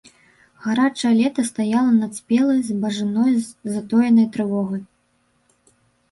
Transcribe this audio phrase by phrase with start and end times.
[0.61, 3.35] Гарачае лета стаяла над спелай збажыной
[3.73, 4.81] затоенай трывогай.